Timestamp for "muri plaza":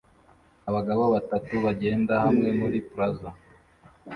2.59-3.29